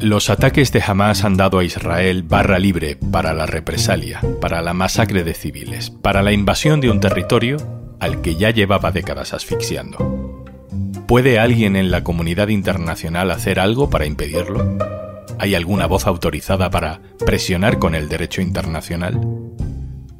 [0.00, 4.72] Los ataques de Hamas han dado a Israel barra libre para la represalia, para la
[4.72, 7.56] masacre de civiles, para la invasión de un territorio
[7.98, 10.44] al que ya llevaba décadas asfixiando.
[11.08, 14.78] ¿Puede alguien en la comunidad internacional hacer algo para impedirlo?
[15.40, 19.20] ¿Hay alguna voz autorizada para presionar con el derecho internacional?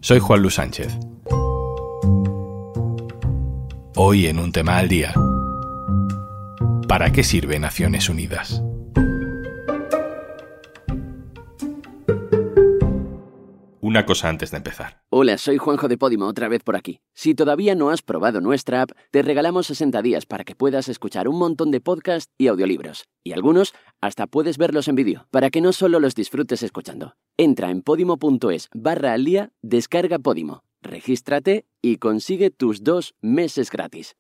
[0.01, 0.97] Soy Juan Luis Sánchez.
[3.95, 5.13] Hoy en un tema al día.
[6.89, 8.63] ¿Para qué sirve Naciones Unidas?
[13.99, 15.03] Una cosa antes de empezar.
[15.11, 17.01] Hola, soy Juanjo de Podimo, otra vez por aquí.
[17.15, 21.27] Si todavía no has probado nuestra app, te regalamos 60 días para que puedas escuchar
[21.27, 23.09] un montón de podcasts y audiolibros.
[23.25, 27.17] Y algunos hasta puedes verlos en vídeo, para que no solo los disfrutes escuchando.
[27.37, 34.15] Entra en podimo.es barra al día, descarga Podimo, regístrate y consigue tus dos meses gratis.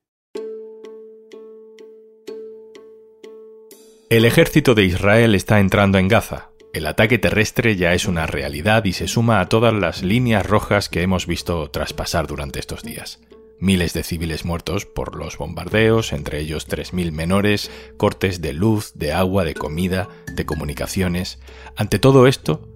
[4.10, 8.84] El ejército de Israel está entrando en Gaza, el ataque terrestre ya es una realidad
[8.84, 13.20] y se suma a todas las líneas rojas que hemos visto traspasar durante estos días.
[13.58, 19.12] Miles de civiles muertos por los bombardeos, entre ellos 3.000 menores, cortes de luz, de
[19.12, 21.40] agua, de comida, de comunicaciones.
[21.74, 22.68] Ante todo esto,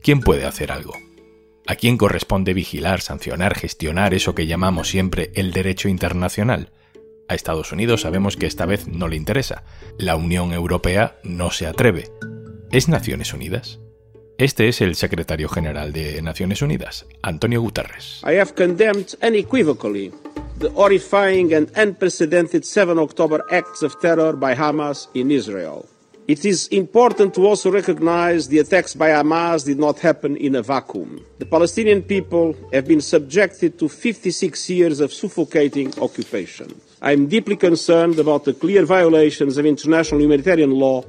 [0.00, 0.94] ¿quién puede hacer algo?
[1.66, 6.72] ¿A quién corresponde vigilar, sancionar, gestionar eso que llamamos siempre el derecho internacional?
[7.28, 9.64] A Estados Unidos sabemos que esta vez no le interesa.
[9.98, 12.10] La Unión Europea no se atreve.
[12.72, 13.80] ¿Es Naciones Unidas?
[14.38, 18.22] Este es el secretario general de Naciones Unidas, Antonio Guterres.
[18.22, 20.12] I have condemned unequivocally
[20.60, 25.84] the horrifying and unprecedented 7 October acts of terror by Hamas in Israel.
[26.28, 30.62] It is important to also recognize the attacks by Hamas did not happen in a
[30.62, 31.26] vacuum.
[31.40, 36.80] The Palestinian people have been subjected to 56 years of suffocating occupation.
[37.02, 41.04] I am deeply concerned about the clear violations of international humanitarian law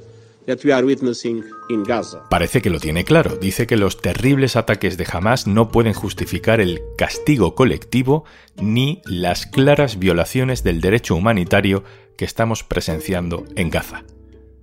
[2.28, 3.36] Parece que lo tiene claro.
[3.36, 8.24] Dice que los terribles ataques de Hamas no pueden justificar el castigo colectivo
[8.56, 11.84] ni las claras violaciones del derecho humanitario
[12.16, 14.04] que estamos presenciando en Gaza.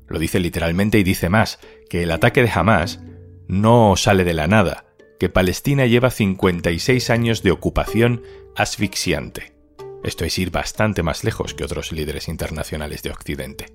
[0.08, 1.60] Lo dice literalmente y dice más,
[1.90, 3.00] que el ataque de Hamas
[3.48, 4.86] no sale de la nada,
[5.20, 8.24] que Palestina lleva 56 años de ocupación
[8.56, 9.59] asfixiante.
[10.04, 13.66] Esto es ir bastante más lejos que otros líderes internacionales de Occidente.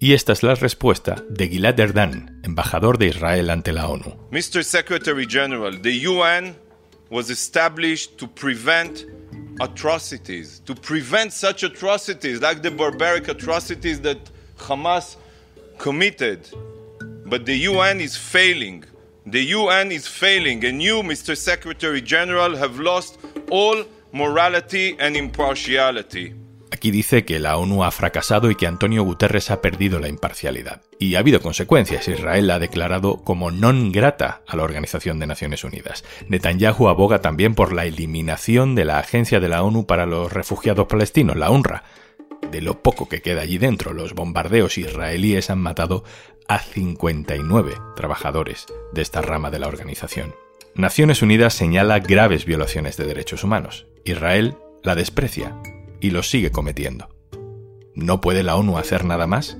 [0.00, 4.16] Y esta es la respuesta de Gilad Erdan, embajador de Israel ante la ONU.
[4.30, 4.62] Mr.
[4.64, 6.56] Secretary General, the UN
[7.10, 9.06] was established to prevent
[9.60, 14.18] atrocities, to prevent such atrocities like the barbaric atrocities that
[14.58, 15.16] Hamas
[15.78, 16.40] committed.
[17.26, 18.84] But the UN is failing.
[19.26, 21.36] The UN is failing, and you, Mr.
[21.36, 23.18] Secretary General, have lost
[23.50, 23.84] all
[24.14, 26.32] morality and impartiality.
[26.70, 30.82] Aquí dice que la ONU ha fracasado y que Antonio Guterres ha perdido la imparcialidad.
[31.00, 32.06] Y ha habido consecuencias.
[32.06, 36.04] Israel la ha declarado como non grata a la Organización de Naciones Unidas.
[36.28, 40.86] Netanyahu aboga también por la eliminación de la Agencia de la ONU para los Refugiados
[40.86, 41.82] Palestinos, la UNRWA.
[42.52, 46.04] De lo poco que queda allí dentro, los bombardeos israelíes han matado
[46.46, 50.34] a 59 trabajadores de esta rama de la organización.
[50.76, 53.86] Naciones Unidas señala graves violaciones de derechos humanos.
[54.04, 55.56] Israel la desprecia
[56.00, 57.08] y lo sigue cometiendo.
[57.94, 59.56] ¿No puede la ONU hacer nada más?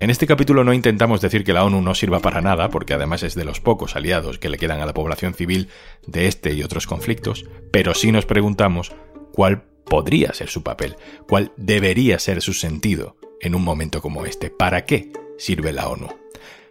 [0.00, 3.22] En este capítulo no intentamos decir que la ONU no sirva para nada, porque además
[3.22, 5.68] es de los pocos aliados que le quedan a la población civil
[6.06, 8.90] de este y otros conflictos, pero sí nos preguntamos
[9.32, 10.96] cuál podría ser su papel,
[11.28, 14.48] cuál debería ser su sentido en un momento como este.
[14.48, 16.08] ¿Para qué sirve la ONU?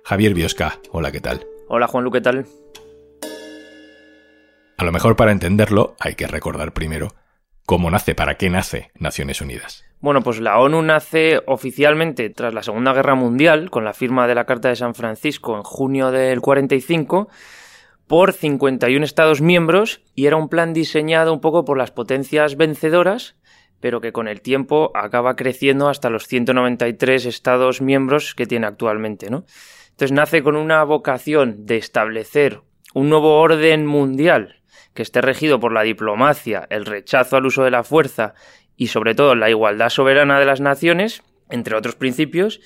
[0.03, 1.45] Javier Biosca, hola, ¿qué tal?
[1.67, 2.47] Hola Juan ¿qué tal?
[4.81, 7.09] A lo mejor para entenderlo hay que recordar primero
[7.67, 8.15] ¿Cómo nace?
[8.15, 9.85] ¿Para qué nace Naciones Unidas?
[9.99, 14.33] Bueno, pues la ONU nace oficialmente tras la Segunda Guerra Mundial, con la firma de
[14.33, 17.29] la Carta de San Francisco en junio del 45,
[18.07, 23.35] por 51 Estados miembros y era un plan diseñado un poco por las potencias vencedoras,
[23.81, 29.29] pero que con el tiempo acaba creciendo hasta los 193 Estados miembros que tiene actualmente,
[29.29, 29.45] ¿no?
[29.91, 32.61] Entonces nace con una vocación de establecer
[32.95, 34.60] un nuevo orden mundial
[34.93, 38.33] que esté regido por la diplomacia, el rechazo al uso de la fuerza
[38.75, 42.59] y sobre todo la igualdad soberana de las naciones, entre otros principios,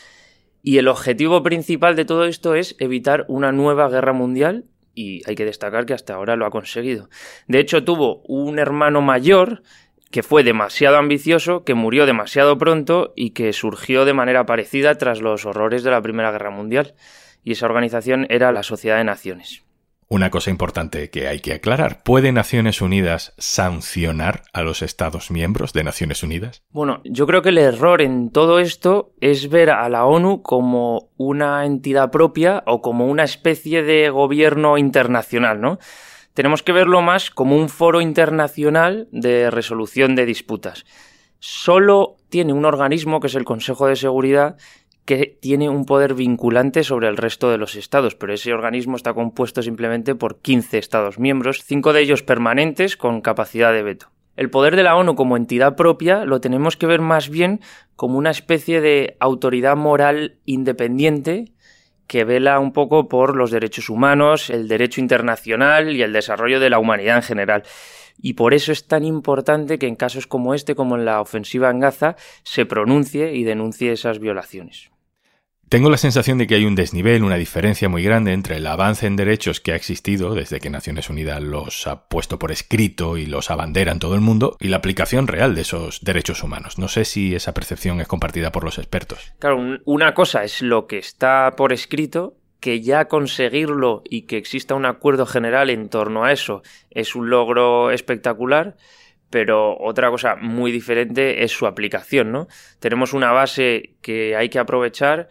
[0.61, 5.35] y el objetivo principal de todo esto es evitar una nueva guerra mundial y hay
[5.35, 7.09] que destacar que hasta ahora lo ha conseguido.
[7.47, 9.61] De hecho, tuvo un hermano mayor
[10.09, 15.21] que fue demasiado ambicioso, que murió demasiado pronto y que surgió de manera parecida tras
[15.21, 16.95] los horrores de la Primera Guerra Mundial.
[17.43, 19.65] Y esa organización era la Sociedad de Naciones.
[20.07, 25.73] Una cosa importante que hay que aclarar, ¿puede Naciones Unidas sancionar a los Estados miembros
[25.73, 26.61] de Naciones Unidas?
[26.69, 31.09] Bueno, yo creo que el error en todo esto es ver a la ONU como
[31.17, 35.79] una entidad propia o como una especie de gobierno internacional, ¿no?
[36.35, 40.85] Tenemos que verlo más como un foro internacional de resolución de disputas.
[41.39, 44.57] Solo tiene un organismo, que es el Consejo de Seguridad,
[45.05, 49.13] que tiene un poder vinculante sobre el resto de los estados, pero ese organismo está
[49.13, 54.07] compuesto simplemente por 15 estados miembros, cinco de ellos permanentes con capacidad de veto.
[54.35, 57.61] El poder de la ONU como entidad propia lo tenemos que ver más bien
[57.95, 61.53] como una especie de autoridad moral independiente
[62.07, 66.69] que vela un poco por los derechos humanos, el derecho internacional y el desarrollo de
[66.69, 67.63] la humanidad en general.
[68.17, 71.69] Y por eso es tan importante que en casos como este, como en la ofensiva
[71.69, 74.91] en Gaza, se pronuncie y denuncie esas violaciones.
[75.75, 79.07] Tengo la sensación de que hay un desnivel, una diferencia muy grande entre el avance
[79.07, 83.25] en derechos que ha existido desde que Naciones Unidas los ha puesto por escrito y
[83.25, 86.79] los abandera en todo el mundo y la aplicación real de esos derechos humanos.
[86.79, 89.33] No sé si esa percepción es compartida por los expertos.
[89.37, 94.75] Claro, una cosa es lo que está por escrito, que ya conseguirlo y que exista
[94.75, 98.77] un acuerdo general en torno a eso es un logro espectacular
[99.29, 102.47] pero otra cosa muy diferente es su aplicación, ¿no?
[102.79, 105.27] Tenemos una base que hay que aprovechar,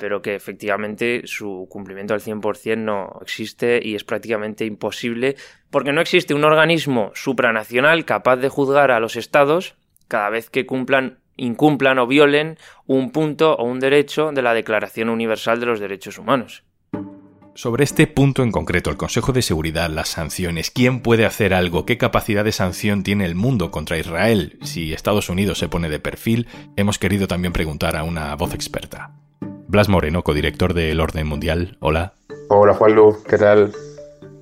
[0.00, 5.36] pero que efectivamente su cumplimiento al 100% no existe y es prácticamente imposible
[5.70, 9.74] porque no existe un organismo supranacional capaz de juzgar a los estados
[10.08, 15.10] cada vez que cumplan incumplan o violen un punto o un derecho de la Declaración
[15.10, 16.64] Universal de los Derechos Humanos.
[17.54, 21.84] Sobre este punto en concreto, el Consejo de Seguridad, las sanciones, quién puede hacer algo,
[21.84, 26.00] qué capacidad de sanción tiene el mundo contra Israel si Estados Unidos se pone de
[26.00, 29.19] perfil, hemos querido también preguntar a una voz experta.
[29.70, 31.76] Blas Moreno, codirector del Orden Mundial.
[31.78, 32.14] Hola.
[32.48, 33.70] Hola Juanlu, ¿qué tal?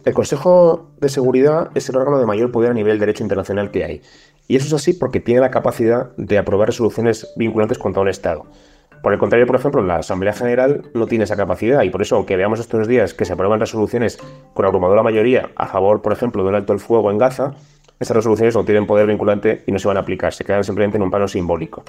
[0.06, 3.84] El Consejo de Seguridad es el órgano de mayor poder a nivel derecho internacional que
[3.84, 4.00] hay.
[4.46, 8.46] Y eso es así porque tiene la capacidad de aprobar resoluciones vinculantes contra un Estado.
[9.02, 12.16] Por el contrario, por ejemplo, la Asamblea General no tiene esa capacidad y por eso,
[12.16, 14.19] aunque veamos estos días que se aprueban resoluciones
[14.54, 17.52] con abrumadora mayoría a favor, por ejemplo, de un alto el fuego en Gaza,
[18.00, 20.96] esas resoluciones no tienen poder vinculante y no se van a aplicar, se quedan simplemente
[20.96, 21.84] en un plano simbólico.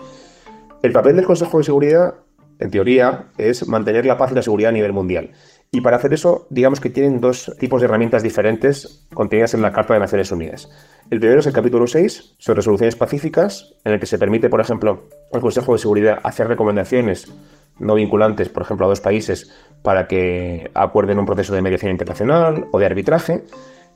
[0.83, 2.15] El papel del Consejo de Seguridad
[2.59, 5.31] en teoría, es mantener la paz y la seguridad a nivel mundial.
[5.71, 9.71] Y para hacer eso, digamos que tienen dos tipos de herramientas diferentes contenidas en la
[9.71, 10.67] Carta de Naciones Unidas.
[11.11, 14.61] El primero es el capítulo 6, sobre resoluciones pacíficas, en el que se permite, por
[14.61, 17.31] ejemplo, al Consejo de Seguridad hacer recomendaciones
[17.77, 19.51] no vinculantes, por ejemplo, a dos países
[19.81, 23.43] para que acuerden un proceso de mediación internacional o de arbitraje.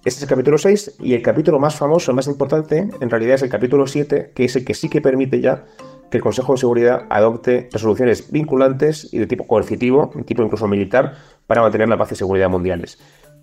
[0.06, 3.44] Este es el capítulo 6 y el capítulo más famoso, más importante, en realidad es
[3.44, 5.66] el capítulo 7, que es el que sí que permite ya
[6.14, 11.16] que el Consejo de Seguridad adopte resoluciones vinculantes y de tipo coercitivo, tipo incluso militar,
[11.48, 13.00] para mantener la paz y seguridad mundiales.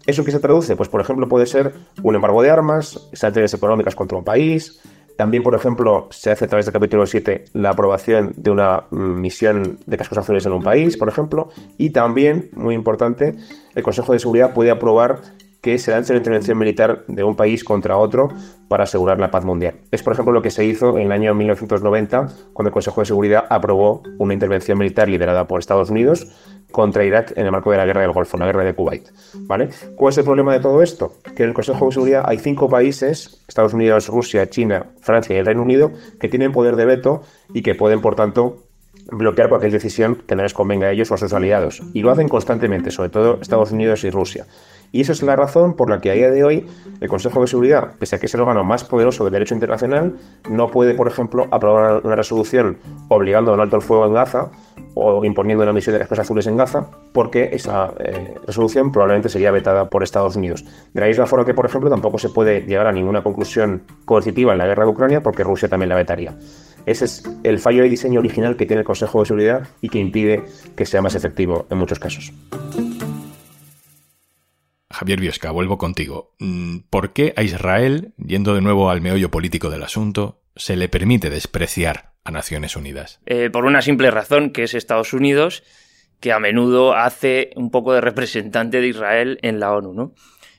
[0.06, 0.76] ¿Eso qué se traduce?
[0.76, 1.74] Pues, por ejemplo, puede ser
[2.04, 4.80] un embargo de armas, sanciones económicas contra un país.
[5.16, 9.20] También, por ejemplo, se hace a través del capítulo 7 la aprobación de una mm,
[9.20, 11.48] misión de cascos azules en un país, por ejemplo.
[11.76, 13.34] Y también, muy importante,
[13.74, 15.22] el Consejo de Seguridad puede aprobar
[15.60, 18.28] que se lance la intervención militar de un país contra otro
[18.68, 19.74] para asegurar la paz mundial.
[19.90, 23.06] Es, por ejemplo, lo que se hizo en el año 1990, cuando el Consejo de
[23.06, 26.26] Seguridad aprobó una intervención militar liderada por Estados Unidos
[26.70, 29.08] contra Irak en el marco de la guerra del Golfo, la guerra de Kuwait.
[29.34, 29.68] ¿vale?
[29.96, 31.14] ¿Cuál es el problema de todo esto?
[31.34, 35.38] Que en el Consejo de Seguridad hay cinco países, Estados Unidos, Rusia, China, Francia y
[35.40, 37.22] el Reino Unido, que tienen poder de veto
[37.52, 38.64] y que pueden, por tanto,
[39.10, 41.82] bloquear cualquier decisión que no les convenga a ellos o a sus aliados.
[41.92, 44.46] Y lo hacen constantemente, sobre todo Estados Unidos y Rusia.
[44.92, 46.66] Y esa es la razón por la que a día de hoy
[47.00, 50.16] el Consejo de Seguridad, pese a que es el órgano más poderoso del derecho internacional,
[50.48, 52.78] no puede, por ejemplo, aprobar una resolución
[53.08, 54.50] obligando a un alto el fuego en Gaza
[54.94, 59.50] o imponiendo una misión de cascos azules en Gaza, porque esa eh, resolución probablemente sería
[59.50, 60.64] vetada por Estados Unidos.
[60.92, 64.52] De la misma forma que, por ejemplo, tampoco se puede llegar a ninguna conclusión coercitiva
[64.52, 66.36] en la guerra de Ucrania, porque Rusia también la vetaría.
[66.86, 69.98] Ese es el fallo de diseño original que tiene el Consejo de Seguridad y que
[69.98, 70.42] impide
[70.76, 72.32] que sea más efectivo en muchos casos.
[74.90, 76.34] Javier Biosca, vuelvo contigo.
[76.40, 80.88] Mm, ¿Por qué a Israel, yendo de nuevo al meollo político del asunto, se le
[80.88, 83.20] permite despreciar a Naciones Unidas?
[83.26, 85.62] Eh, por una simple razón, que es Estados Unidos,
[86.18, 90.14] que a menudo hace un poco de representante de Israel en la ONU.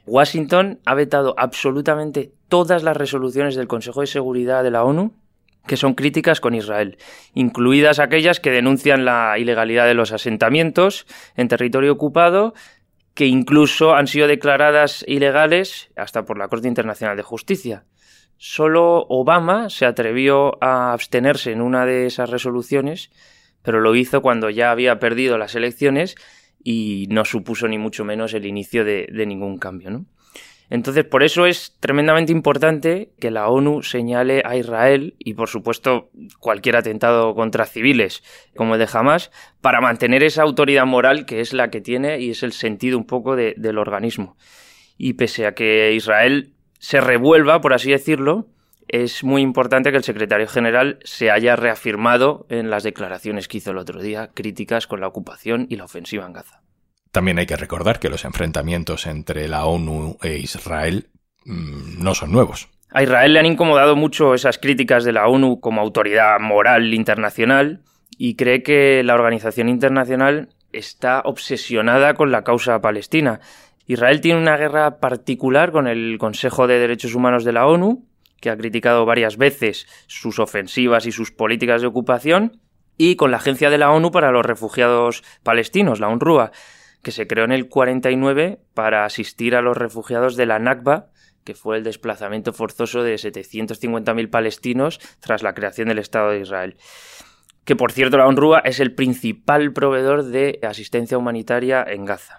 [0.07, 5.13] Washington ha vetado absolutamente todas las resoluciones del Consejo de Seguridad de la ONU
[5.67, 6.97] que son críticas con Israel,
[7.33, 12.53] incluidas aquellas que denuncian la ilegalidad de los asentamientos en territorio ocupado
[13.13, 17.85] que incluso han sido declaradas ilegales hasta por la Corte Internacional de Justicia.
[18.37, 23.11] Solo Obama se atrevió a abstenerse en una de esas resoluciones,
[23.61, 26.15] pero lo hizo cuando ya había perdido las elecciones
[26.63, 29.91] y no supuso ni mucho menos el inicio de, de ningún cambio.
[29.91, 30.05] ¿no?
[30.71, 36.09] Entonces, por eso es tremendamente importante que la ONU señale a Israel y, por supuesto,
[36.39, 38.23] cualquier atentado contra civiles
[38.55, 42.29] como el de Hamas para mantener esa autoridad moral que es la que tiene y
[42.29, 44.37] es el sentido un poco del organismo.
[44.97, 48.47] Y pese a que Israel se revuelva, por así decirlo,
[48.87, 53.71] es muy importante que el secretario general se haya reafirmado en las declaraciones que hizo
[53.71, 56.61] el otro día, críticas con la ocupación y la ofensiva en Gaza.
[57.11, 61.09] También hay que recordar que los enfrentamientos entre la ONU e Israel
[61.45, 62.69] mm, no son nuevos.
[62.89, 67.83] A Israel le han incomodado mucho esas críticas de la ONU como autoridad moral internacional
[68.17, 73.39] y cree que la organización internacional está obsesionada con la causa palestina.
[73.87, 78.05] Israel tiene una guerra particular con el Consejo de Derechos Humanos de la ONU,
[78.39, 82.59] que ha criticado varias veces sus ofensivas y sus políticas de ocupación,
[82.97, 86.51] y con la Agencia de la ONU para los Refugiados Palestinos, la UNRWA,
[87.01, 91.07] que se creó en el 49 para asistir a los refugiados de la Nakba,
[91.43, 96.77] que fue el desplazamiento forzoso de 750.000 palestinos tras la creación del Estado de Israel.
[97.65, 102.37] Que por cierto, la UNRWA es el principal proveedor de asistencia humanitaria en Gaza.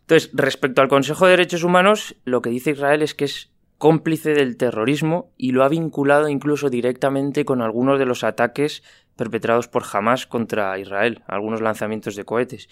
[0.00, 4.32] Entonces, respecto al Consejo de Derechos Humanos, lo que dice Israel es que es cómplice
[4.32, 8.84] del terrorismo y lo ha vinculado incluso directamente con algunos de los ataques
[9.16, 12.68] perpetrados por Hamas contra Israel, algunos lanzamientos de cohetes.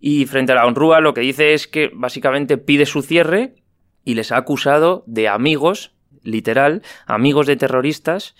[0.00, 3.54] Y frente a la UNRWA lo que dice es que básicamente pide su cierre
[4.04, 8.34] y les ha acusado de amigos, literal, amigos de terroristas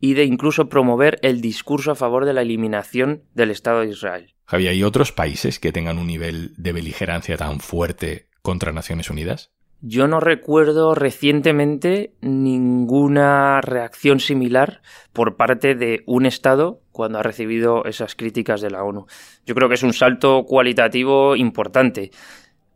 [0.00, 4.34] y de incluso promover el discurso a favor de la eliminación del Estado de Israel.
[4.46, 9.52] Javier, ¿hay otros países que tengan un nivel de beligerancia tan fuerte contra Naciones Unidas?
[9.80, 14.80] Yo no recuerdo recientemente ninguna reacción similar
[15.12, 19.06] por parte de un Estado cuando ha recibido esas críticas de la ONU.
[19.44, 22.10] Yo creo que es un salto cualitativo importante.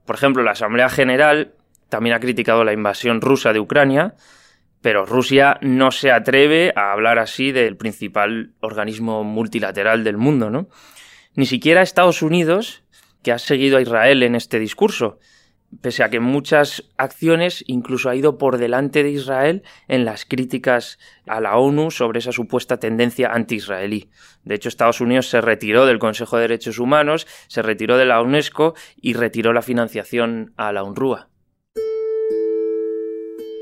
[0.05, 1.55] Por ejemplo, la Asamblea General
[1.89, 4.15] también ha criticado la invasión rusa de Ucrania,
[4.83, 10.69] pero Rusia no se atreve a hablar así del principal organismo multilateral del mundo, ¿no?
[11.35, 12.83] Ni siquiera Estados Unidos,
[13.23, 15.19] que ha seguido a Israel en este discurso
[15.81, 20.99] pese a que muchas acciones incluso ha ido por delante de Israel en las críticas
[21.27, 24.11] a la ONU sobre esa supuesta tendencia anti-israelí.
[24.45, 28.23] De hecho, Estados Unidos se retiró del Consejo de Derechos Humanos, se retiró de la
[28.23, 31.29] UNESCO y retiró la financiación a la UNRWA.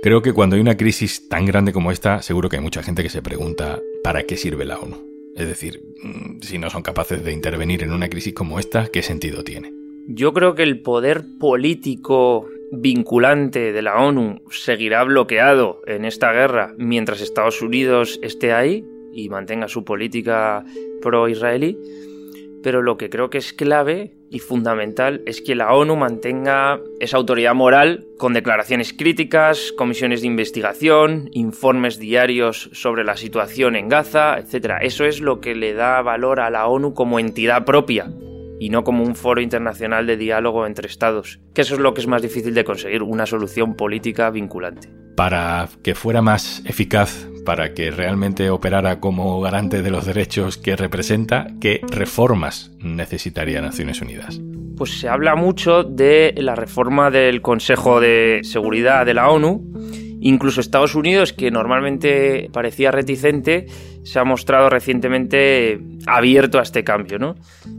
[0.03, 3.03] Creo que cuando hay una crisis tan grande como esta, seguro que hay mucha gente
[3.03, 5.05] que se pregunta ¿para qué sirve la ONU?
[5.35, 9.03] Es decir, mm, si no son capaces de intervenir en una crisis como esta, ¿qué
[9.03, 9.86] sentido tiene?
[10.09, 16.75] Yo creo que el poder político vinculante de la ONU seguirá bloqueado en esta guerra
[16.79, 20.65] mientras Estados Unidos esté ahí y mantenga su política
[21.03, 21.77] pro-israelí.
[22.63, 27.17] Pero lo que creo que es clave y fundamental es que la ONU mantenga esa
[27.17, 34.39] autoridad moral con declaraciones críticas, comisiones de investigación, informes diarios sobre la situación en Gaza,
[34.39, 34.75] etc.
[34.83, 38.09] Eso es lo que le da valor a la ONU como entidad propia
[38.59, 42.01] y no como un foro internacional de diálogo entre estados, que eso es lo que
[42.01, 44.91] es más difícil de conseguir, una solución política vinculante.
[45.17, 50.77] Para que fuera más eficaz, para que realmente operara como garante de los derechos que
[50.77, 54.41] representa, ¿qué reformas necesitaría Naciones Unidas?
[54.77, 59.65] Pues se habla mucho de la reforma del Consejo de Seguridad de la ONU,
[60.29, 63.67] incluso Estados Unidos, que normalmente parecía reticente,
[64.03, 67.19] se ha mostrado recientemente abierto a este cambio.
[67.19, 67.37] ¿no?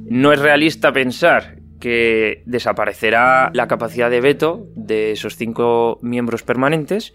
[0.09, 7.13] no es realista pensar que desaparecerá la capacidad de veto de esos cinco miembros permanentes,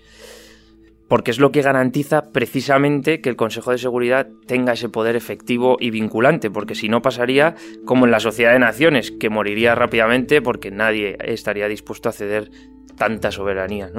[1.08, 5.76] porque es lo que garantiza precisamente que el Consejo de Seguridad tenga ese poder efectivo
[5.80, 10.40] y vinculante, porque si no pasaría como en la Sociedad de Naciones, que moriría rápidamente
[10.40, 12.50] porque nadie estaría dispuesto a ceder
[12.96, 13.90] tanta soberanía.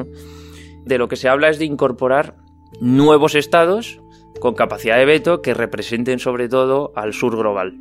[0.86, 2.36] De lo que se habla es de incorporar
[2.80, 4.02] nuevos estados
[4.40, 7.78] con capacidad de veto que representen sobre todo al sur global.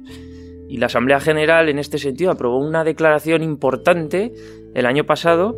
[0.68, 4.32] Y la Asamblea General en este sentido aprobó una declaración importante
[4.74, 5.56] el año pasado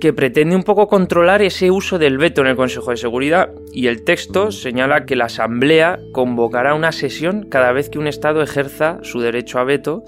[0.00, 3.88] que pretende un poco controlar ese uso del veto en el Consejo de Seguridad y
[3.88, 9.00] el texto señala que la Asamblea convocará una sesión cada vez que un Estado ejerza
[9.02, 10.04] su derecho a veto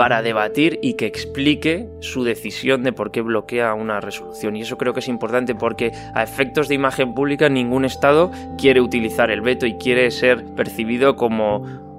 [0.00, 4.56] para debatir y que explique su decisión de por qué bloquea una resolución.
[4.56, 8.80] Y eso creo que es importante porque a efectos de imagen pública ningún Estado quiere
[8.80, 11.58] utilizar el veto y quiere ser percibido como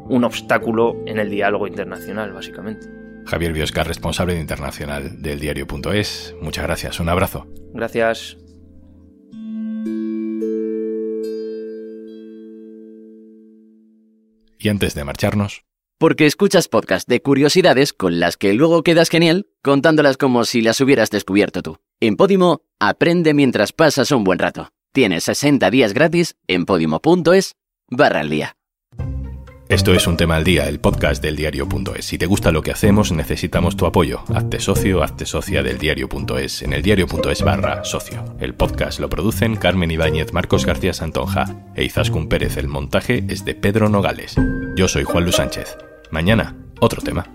[0.10, 2.88] un obstáculo en el diálogo internacional, básicamente.
[3.28, 6.36] Javier Biosca, responsable de internacional del diario.es.
[6.42, 7.46] Muchas gracias, un abrazo.
[7.72, 8.36] Gracias.
[14.58, 15.66] Y antes de marcharnos,
[16.02, 20.82] Porque escuchas podcast de curiosidades con las que luego quedas genial contándolas como si las
[20.82, 21.78] hubieras descubierto tú.
[22.00, 24.70] En Podimo, aprende mientras pasas un buen rato.
[24.94, 27.54] Tienes 60 días gratis en podimo.es
[27.88, 28.58] barra al día.
[29.70, 32.04] Esto es Un Tema al Día, el podcast del diario.es.
[32.04, 34.24] Si te gusta lo que hacemos, necesitamos tu apoyo.
[34.34, 38.26] Hazte socio, hazte socia del diario.es en el diario.es barra socio.
[38.40, 42.58] El podcast lo producen Carmen Ibáñez, Marcos García Santonja e Izaskun Pérez.
[42.58, 44.36] El montaje es de Pedro Nogales.
[44.76, 45.78] Yo soy Juan Luis Sánchez.
[46.12, 47.26] Mañana, otro tema.